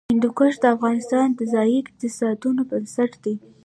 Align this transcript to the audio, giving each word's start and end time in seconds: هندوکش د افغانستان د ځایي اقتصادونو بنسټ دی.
هندوکش 0.11 0.53
د 0.59 0.65
افغانستان 0.75 1.27
د 1.33 1.39
ځایي 1.53 1.75
اقتصادونو 1.83 2.61
بنسټ 2.69 3.11
دی. 3.23 3.35